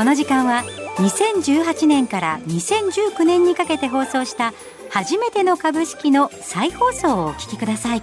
[0.00, 0.64] この時間は
[0.96, 4.54] 2018年から2019年にかけて放送した
[4.88, 8.02] 初めての株式の再放送をお聞きください。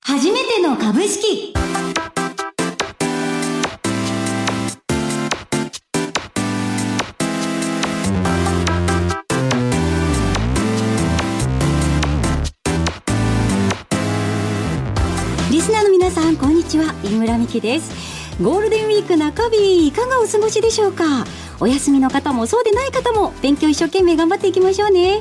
[0.00, 1.54] 初めての株式。
[15.52, 16.92] リスナーの皆さんこんにちは。
[17.04, 18.19] 飯村美希です。
[18.42, 21.26] ゴールデンウィーク中日いかがお過ごしでしょうか？
[21.60, 25.18] お休みの方もそうでない方も勉強一生懸命頑張っていきましょうね。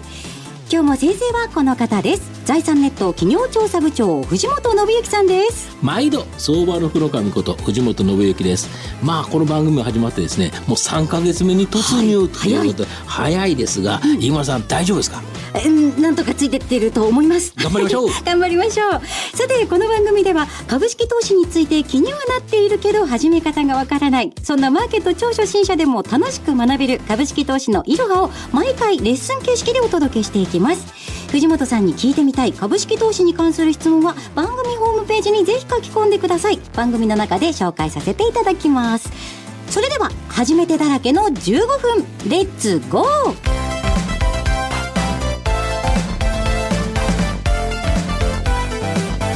[0.72, 2.39] 今日も先生はこの方です。
[2.50, 5.78] 財産ネット企業調査部長藤本信之さんです。
[5.84, 8.68] 毎度相場の黒神こと藤本信之です。
[9.04, 13.56] まあこの番組が始まってですねもう3か月目に突入ということで、はい、早い。
[13.56, 15.22] ですが、うん、飯村さん大丈夫ですか？
[16.02, 17.54] なんとかついてってると思います。
[17.56, 18.08] 頑張りましょう。
[18.26, 19.02] 頑張りましょう。
[19.38, 24.34] さてこの番組では株式投資について気にはなっているけど始め方がわからない。
[24.42, 32.54] そんなマーケット超初心者でも楽しく学べる株式投資のいろはを毎回レッスン形式でお届けしていきます藤本さんに聞いてみたい。
[32.54, 36.60] 株式投資に関する質問は番組ホームページにぜひ書き込んでください。
[36.76, 39.12] 番組の中で紹介させていただきます。
[39.70, 42.06] それでは初めてだらけの15分。
[42.30, 43.36] レッツゴー!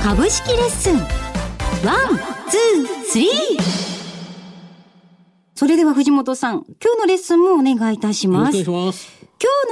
[0.03, 0.97] 株式レッスン。
[0.97, 1.07] One,
[2.49, 3.29] two, three!
[5.55, 8.57] それでは藤本さん、今日のレッスンもお願いいたします。
[8.63, 8.93] 今日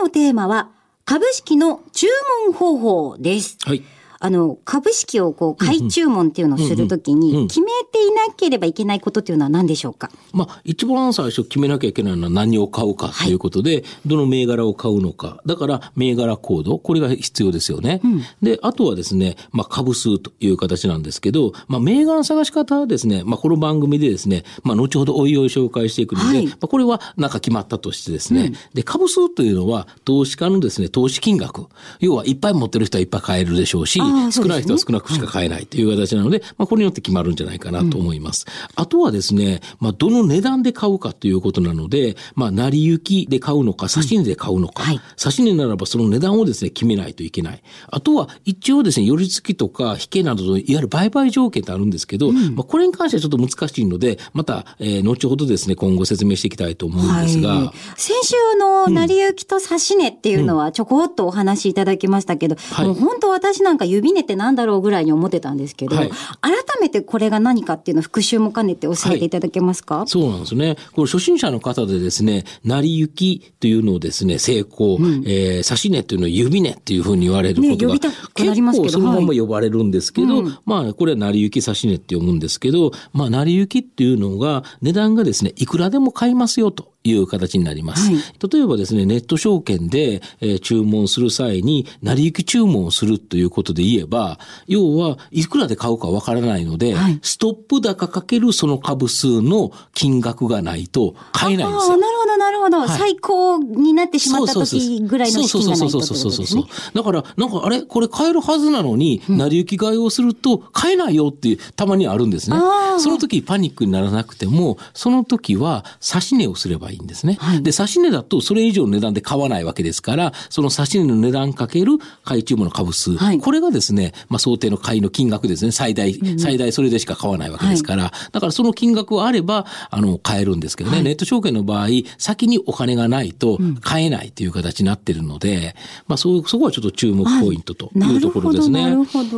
[0.02, 0.70] のテーマは、
[1.12, 2.08] 株式の注
[2.46, 3.58] 文方法です。
[3.66, 3.84] はい。
[4.22, 10.12] あの、株式をこう、買い注文っていうのをするときに、決めていなければいけないことっていうのは何でしょうか？
[10.32, 15.42] まあ、一番最初決めなきゃいけないのは何を買うかということで、はい、どの銘柄を買うのか。
[15.46, 18.00] だから、銘柄コード、これが必要ですよね。
[18.04, 31.66] うん、で、あとはですね、まあ、株数という形なんですけど、まあ、銘柄の探し方はですね、まあ、この番組でですね、まあ、後ほどおいおい紹介していくので、はい、まあ、これはなんか決まったとしてですね、うん、で、株数というのは、投資家のですね、投資金額。
[32.00, 34.00] 要は、いっぱい持ってる人はいっぱい買えるでしょうし、
[34.32, 38.46] 少ない人は少少なくしか買えないという形なので、まあ、これによって決まるんじゃないかなと思います。
[38.48, 47.64] うん、あとはですね、まあ、どの値段で買うかということなので、まあ、成り行きで買うのか、差し値で買うのか、うんはい、差し値ならばその値段をですね、決めないといけない。
[47.88, 57.50] あとは、一応ですね、寄り付きとか引けなどの、いわゆる売買条件ってあるんですけど、うん、まあ、これに関してはちょっと難しいので、また、えー、後ほどですね、今後説明していきたいと思うんですが。
[57.50, 70.76] はい、先週の成り行きと差し値っていうのはちょこっとお話しいただきましたけど、もう本当私なんか指値ってなんだろうぐらいに思ってたんですけど、はい、改めてこれが何かっていうのを復習も兼ねて教えていただけますか、はい、そうなんですね。
[70.94, 78.00] これ初心者の方でですね、成り行きというのをですね、成功、うん、えー、差し値というのを指値っていうふうに言われることが、ね、
[78.34, 86.91] 結構そのまま呼ばれるんですけど、はい、まあこれは成り行き差し値って読むんですけど、まあ成り行きっていうのが値段がですね、いくらでも買いますよと。
[87.04, 88.12] いう形になります。
[88.12, 101.98] はい、例えばですね、ネット証券で、えー、注文する際に、成り行き注文をするということで言えば、要はいくらで買うかわからないので、はい、ストップ高かけるその株数の金額がないと買えないんですよ。
[101.98, 107.82] なるほど、なるほど、はい、最高になってしまった時ぐらいの資金がないと、ね、そうそうそうそうだから、なんかあれ？
[107.82, 112.58] これ買えるはずなのに、成り行き買いをすると買えないよってたまにあるんですね。
[113.00, 117.38] その時パニックにならなくても、その時は指し値をすればいいんですね。
[117.40, 131.88] はい、で、指値だとそれ以上の値段で買わないわけですから、その指値の値段かける買い注文の株数、はい、これがですね、まあ、想定の買いの金額ですね、最大、うん、最大それでしか買わないわけですから、はい、だからその金額があれば、あの、買えるんですけどね、ネット証券の場合、
[132.18, 135.76] 先にお金がないと買えないという形になってるので、
[136.08, 138.96] まあ、そう、そこはちょっと注目ポイントというところですね。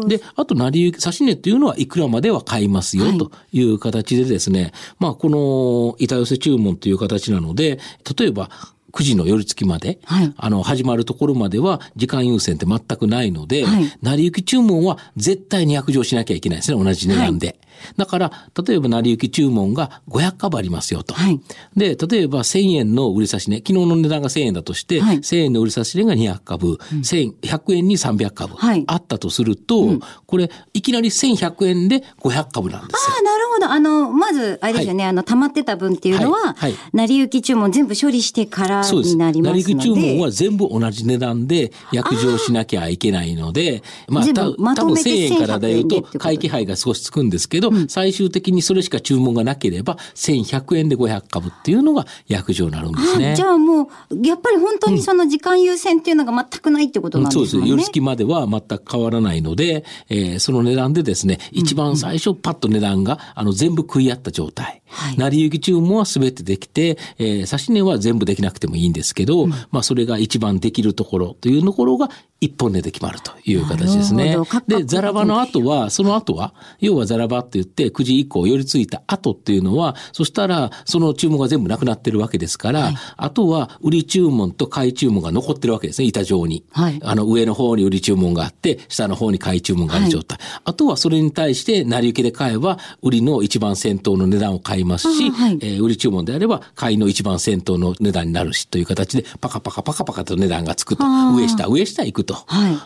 [0.07, 7.79] で、あと、成り行き、指値っていうのはいくらまでは買いますよという形でですね、まあ、この板寄せ注文という形なのので、
[8.17, 8.49] 例えば、
[8.93, 17.47] 9時の寄り付きまで、はい、あの、始まるところまでは時間優先って全くないので、はい、成り行き注文は絶対に約定しなきゃいけないですね、同じ値段で。
[17.47, 17.57] はい。
[17.97, 18.31] だから、
[18.65, 21.13] 例えば成り行き注文が500株ありますよと。
[21.13, 21.41] はい、
[21.75, 28.55] で、例えば1000円の売り差し値、昨日の値段が1000円だとして、はい、1000円の売り差し値が200株、うん、100円に300株、
[28.87, 33.15] あったとすると、うん、これ、いきなり1100円で500株なんですよ。
[33.15, 33.71] ああ、なるほど。
[33.71, 39.73] あの、まず、あれですよね、はい、あの、溜まってた分っていうのは、はい、成り行き注文全部処理してからになりますので。
[39.73, 53.35] 成り注文は全部同じ値段で約定しなきゃいけないので、まあ、たま多分1000円からだよと会期配配が少しつくんですけど、うん、最終的にそれしか注文がなければ1100円で500株っていうのが約定になるんですね。
[53.35, 57.69] じゃあもう、やっぱり本当にその時間優先っていうのが全くないってことなんですね、うん、そうです。
[57.69, 64.81] 寄り付きまでは全く変わらないので、えー、その値段でですね、一番最初パッと値段が、あの全部食い合った状態。
[64.87, 72.09] はい、成り行き注文は全てできて、えー、差し値は全部できなくてもいいんですけど、うん、まあそれが一番できるところというところが
[72.43, 74.35] 一本値で決まるという形ですね。
[74.67, 86.65] で、ザラバの後は、その後は、要はザラバって言って9時以降寄り付いた後っていうのは、そしたらその注文が全部なくなってるわけですから、はい、あとは売り注文と買い注文が残ってるわけですね、板状に。
[86.71, 90.37] はい、あの上の方に売り注文があって、下の方に買い注文がある状態。
[90.37, 101.03] はい、あとはそれに対して成り行きで買えば、売りの一番先頭の値段を買いますし、はい、えー、売り注文であれば買いの一番先頭の値段になるしという形で、パカパカパカパカと値段がつくと。
[101.03, 102.32] 上下上下行くと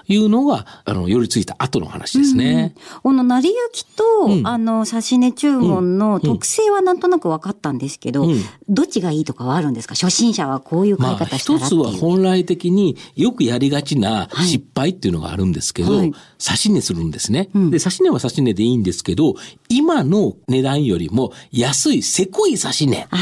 [0.07, 0.17] い。
[0.17, 2.75] うのが、あの、寄り付いた後の話ですね。
[3.03, 9.95] この成り行きと、うん、あの、指値注文の特性はなんとなく分かったんですけど、うん、どっちがいいとかはあるんですか？
[9.95, 16.15] 初心者はこういう買い方したら、まあ、一つは本来的によくやりがちな失敗っていうのがあるんですけど、はい、指
[16.73, 17.49] 値するんですね。
[17.53, 19.35] で、指値は指値でいいんですけど、
[19.69, 23.07] 今の値段よりも安いせこい指値。
[23.09, 23.17] ああ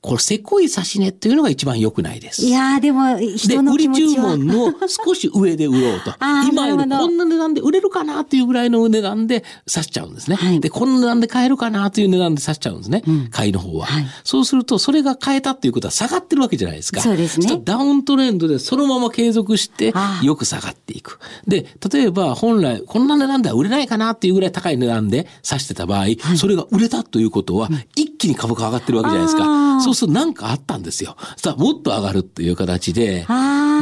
[0.00, 2.46] これ、せこい差し値っていうのが一番良くないです。
[2.46, 4.34] いやでも、人の気持ちは。
[4.34, 6.14] 売り注文の少し上で売ろうと。
[6.50, 10.36] 今よりこんな値段で売れるかなっていうぐらいの値段で差しちゃうんですね。
[10.36, 13.02] はい、で、こんな値段で買えるかなという値段で差しちゃうんですね。
[13.06, 17.00] うん、買いの方は、はい、そうすると、それが買えたっていうことは下がってるわけじゃないですか。
[17.00, 17.60] そうですね。
[17.64, 19.92] ダウントレンドでそのまま継続して、
[20.22, 21.18] よく下がっていく。
[21.46, 29.80] で、例えば、本来、こんな値段では売れないかなっていうぐらい高い値段で差してた場合、はい、それが売れたということは、一気に株価上がってるわけじゃないですか。
[29.80, 31.16] そうすると、なんかあったんですよ。
[31.36, 33.24] さあ、もっと上がるっていう形で、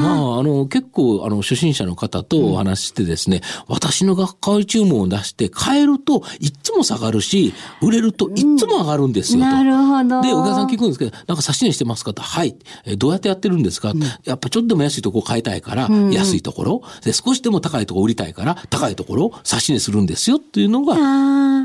[0.01, 10.23] まあ、あの、結構、あの、初心者の方とお話してですね、うん、私の学会注文を出して買えるといつも下がるし、売れるといつも上がるんですよ、うん、なるほど。
[10.23, 12.57] で、お客さん聞くんですけど、なんか差し値してますかと、はい。
[12.85, 20.97] えどうやってやってるんですか、うん、やっぱちょっとでも安いところ買いたいから、安いところ、で、少しでも高いところ売りたいから、高いところ差し値するんですよっていうのが、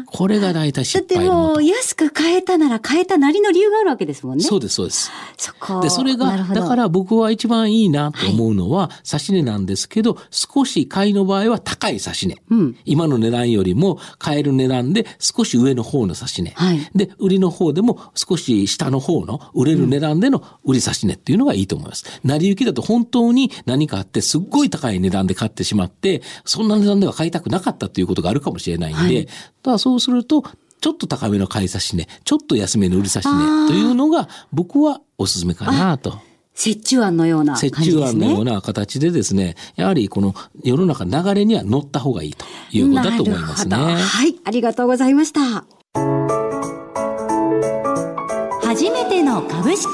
[0.05, 4.43] これが大体失敗のだってもう安く買えたなら買えたなりの理由があるわけですもんね。
[4.43, 5.11] そうです、そうです。
[5.37, 5.81] そこ。
[5.81, 12.41] で、それが、だから僕は一番いいなと思うのは、指値なんですけど、少し買いの場合は高い指値。
[12.49, 16.53] うん、今の値段よりも買える値段で少し上の方の指値。
[16.55, 22.05] はい、で、売りの方でも少し下の方の売れる値段での売り指値っていうのがいいと思います。
[22.23, 29.27] 成り行きだと本当に何かあってすっごい高い値段で買ってしまって、そんな値段では買いたくなかったということがあるかもしれないんで、はい、
[29.63, 30.43] だそうすると、
[30.81, 36.19] ちょっと高めの買い差し値、ちょっと安めの売り差し値というのが僕はおすすめかなと。
[36.55, 40.33] 折衷案のような、ね、折衷案のような形でですね、やはりこの
[40.63, 43.75] 世の中流れには乗った方がいいということだと思いますね。
[43.77, 45.65] はい、ありがとうございました。
[48.63, 49.87] 初めての株式。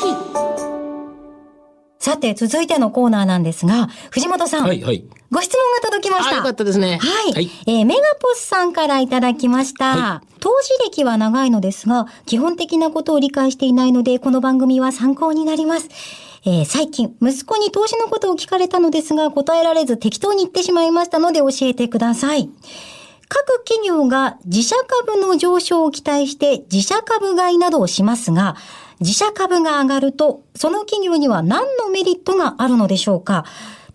[1.99, 4.63] さて、続いてのコーナーなんですが、藤本さん。
[4.63, 5.03] はいはい。
[5.29, 6.37] ご質問が届きました。
[6.37, 6.99] よかったですね。
[7.01, 7.33] はい。
[7.33, 9.95] はい、えー、メガポスさんからいただきました。
[9.95, 15.89] はい、投資歴は長いのですが、基本的なことを理解していないので、この番組は参考になります。
[16.49, 22.49] えー、最近、息子に投資のことを聞かれたのですが、答えられず適当に言ってしまいましたので教えてください。
[23.27, 28.55] 各企業が自社株の上昇を期待して自社株買いなどをしますが、
[29.01, 33.43] 自社株が上がると、その企業には何のメリットがあるのでしょうか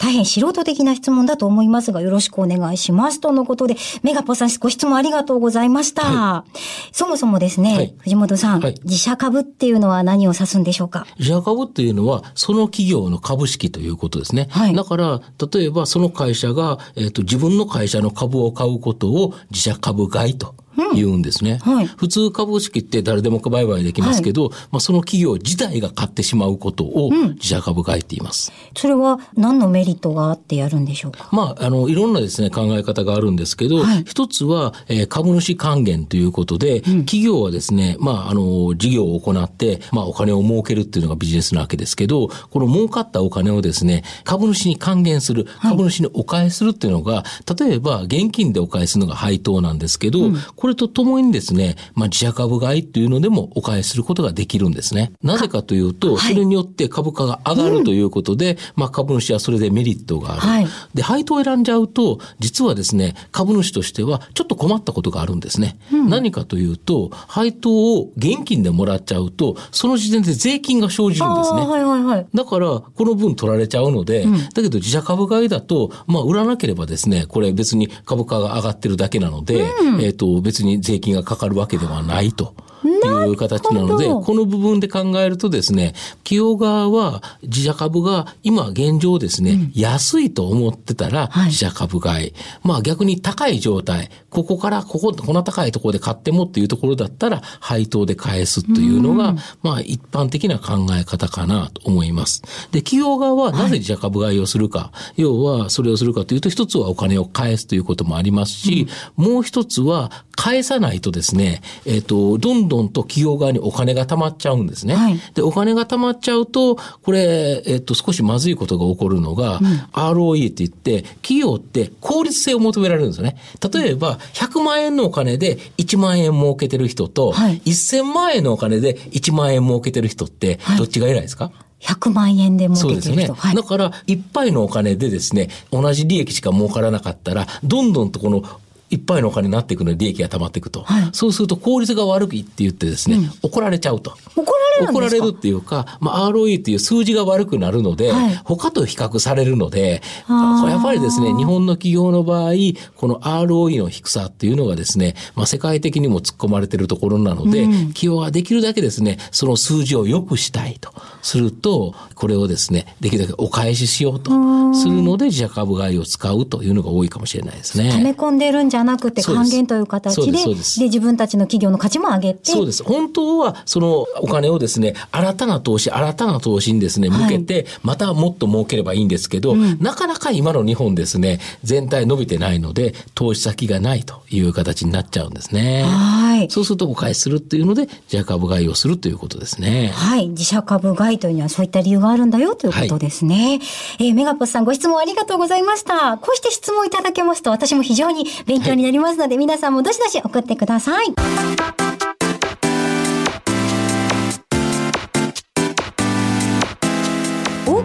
[0.02, 3.20] 大変素人的な質問だと思いますが、よろしくお願いします。
[3.20, 6.02] とのことで、メガポさんご質問ありがとうございました。
[6.02, 6.58] はい、
[6.90, 11.06] そもそもですね、はい、藤本さん、はい、自社株っていうのは何を指すんでしょうか？
[11.20, 14.48] 自社株っていうのは、その企業の株式ということですね。
[14.74, 15.20] だから、
[15.52, 20.56] 例えばその会社が、えっ、ー、と、自分の会社の株を買うことを自社株買いと
[20.94, 21.60] 言うんですね。
[21.64, 28.80] うんはい、普通株式って誰でも売買できますけど、はい、まあその企業自体が買ってしまうことを自社株買いって言います、うん。
[28.80, 31.28] それは何のメリットがあってやるんでしょうか？
[31.32, 47.24] まあ、あの、いろんなですね、考え方があるんですけど、はい、一つは、えー、株主還元ということで、うん、企業はですね、まあ、あの、事業を行って、まあ、お金を儲けるっていうのがビジネスなわけですけど、この儲かったお金をですね、株主に還元する、株主にお返しするっていうのが、
[47.58, 55.12] 例えば現金でお返しするのが配当なんですけど、これとともにですね、まあ、自社株買いっていうのでもお返しすることができるんですね。
[55.22, 60.40] なぜかというと、それによって株価が上がるということで、まあ、株主はそれで恵メリットがある。
[60.40, 65.76] はい、で、配当を選んじゃうと、実はですね、株主としてはちょっと困ったことがあるんですね。
[65.92, 71.66] うん、何かというと、配当を現金でもらっちゃうと、その時点で税金が生じるんですね。
[71.66, 82.54] はいはいはい、だから、この分取られちゃうので、うん、だけど自社株買いだと、まあ、売らなければですね、これ別に株価が上がってるだけなので、うん、えっ、と、別に税金がかかるわけではないと。
[82.88, 102.42] いう形なので、この部分で考えるとですね、企業側は自社株が今現状ですね、うん、安いと思ってたら自社株買い、まあ逆に高い状態、ここからここ、こんな高いところで買ってもっていうところだったら配当で返すというのが、うん、まあ一般的な考え方かなと思います。
[102.72, 114.94] で、企業側はなぜ自社株買いをするか、はい、要はそれをするかというと、一つはお金を返すということもありますし、うん、もう一つは返さないとですね、えっ、ー、と、どんどんと企業側にお金が貯まっちゃうんですね。
[114.94, 123.36] はい、で、お金が貯まっちゃうと、これ、えっ、ー、と、少しまずいことが起こるのが、うん、ROE って言って、企業って効率性を求められるんですよね。
[123.72, 133.08] 例えば、100万円のお金で1万円儲けてる人と、はい、1000万円のお金で1万円儲けてる人って、どっちが偉いですか、はい100万円で儲けてる人。
[133.08, 133.34] そうですね。
[133.36, 138.44] はい、だから、いっぱいのお金でですね、同じ利益しか儲からなかったら、どんどんとこの
[138.92, 144.16] いっぱいのお金になっていくので利益が溜まっていくと、はい、そうすると効率が悪いって言ってですね、うん、怒られちゃうと。
[144.36, 152.52] 怒られる怒られるっていうか、まあ、ROE っていう数字が悪くなるので、はい、他と比較されるので、やっぱりですね、日本の企業の場合、
[152.96, 164.30] この ROE の低さっていうのがですね、まあ、世界的にも突っ込まれてるところなので、うん、企業はできるだけですね、その数字を良くしたいとすると、これをですね、できるだけお返ししようと
[164.74, 167.90] するので、自社株買いを使うというのが多いかもしれないですね。
[167.92, 172.50] 溜め込んでるんじゃなくて還元という形で、で自分たちの企業の価値も上げて。
[172.50, 172.82] そうです。
[172.82, 185.84] 本当は、そのお金をですね、新たな投資、新たな投資にですね、向けて、またもっと儲ければいいんですけど、なかなか今の日本ですね、全体伸びてないので、投資先がないという形になっちゃうんですね。
[185.84, 186.50] はい。
[186.50, 189.92] そうするとお返しするっていうので、自社株買いをするということですね。
[189.94, 190.28] はい。
[190.28, 193.60] 自社株買いというのはそういった理由があるんだよということですね。
[193.98, 196.18] はい、えー、メガポスさんご質問ありがとうございました。
[196.18, 201.81] こうして質問いただけますと私も非常に勉強になりますので、皆さんもどしどし送ってください。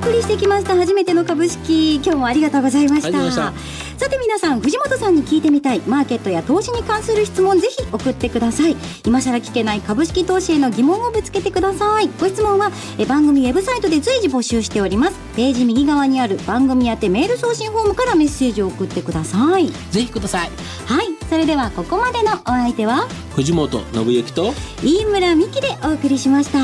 [0.08, 0.74] 送りしてきました。
[0.78, 1.96] 初めての株式。
[1.96, 3.54] 今日もありがとうございました。
[3.98, 5.82] さて皆さん藤本さんに聞いてみたい。
[5.82, 8.78] マーケットや投資に関する質問ぜひ送ってください。
[9.06, 12.10] 今更聞けない株式投資への疑問をぶつけてください。
[12.22, 15.20] ご質問はえ番組ウェブサイトで随時募集しております。
[15.36, 19.70] ページ右側にある番組宛てメール送信フォームからメッセージを送ってください。
[19.92, 20.50] ぜひください。
[20.86, 21.08] はい。
[21.30, 26.60] それではここまでのお相手は藤本信之と飯村美希でお送りしました。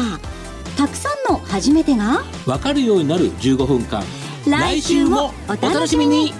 [0.78, 2.24] たくさんの初めてが？
[2.46, 4.04] わかるようになる15分間。
[4.48, 6.34] 来週もお楽しみに。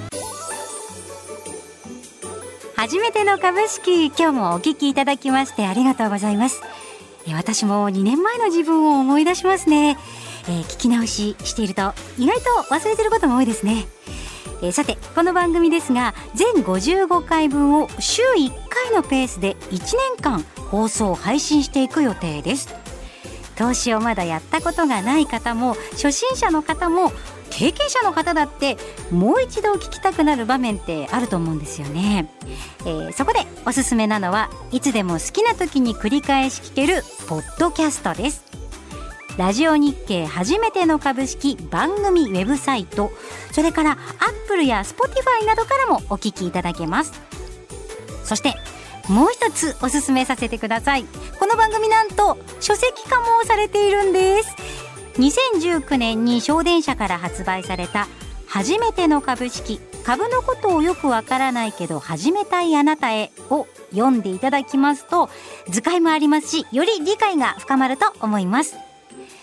[2.76, 6.62] 初めての株式今日もお聞きいただきましてありがとうございます。
[7.34, 9.98] 私も2年前の自分を思い出しますね、
[10.50, 13.88] えー、聞き直ししていると意外と忘れてることも多いですね。
[14.62, 22.74] えー、さてこの番組ですが全55回分を週1回のペースで1年間放送配信していく予定です
[23.56, 27.12] 投資をまだやったことがない方も初心者の方も
[27.50, 28.78] 経験者の方だって
[29.12, 32.30] もう一度聞きたくなる場面ってあると思うんですよね、
[32.82, 38.44] えー、そこでおすすめなのはいつでも好きな時に繰り返し聞けるポッドキャストです。
[39.38, 43.12] ラジオ日経初めての株式番組ウェブサイト
[43.52, 43.98] それからアッ
[44.48, 47.14] プルやスポティファイなどからもお聞きいただけます。
[48.24, 48.54] そして
[49.10, 51.06] もう一つおすすめさせてください。
[51.40, 54.56] この番組なんと書籍化もされているんです。
[55.20, 58.08] 2019年に小電車から発売された
[58.48, 65.30] 初めての株式株のことをよくわからないけど始めたいあなたへを読んでいただきますと
[65.70, 68.76] 図解もありますしより理解が深まると思います。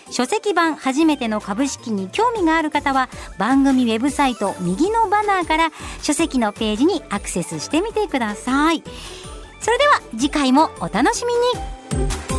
[0.09, 8.83] 書籍版初めての株式に興味がある方は番組ウェブサイト右のバナーから書籍のページにアクセスしてみてください。
[9.61, 12.30] それでは次回もお楽しみに。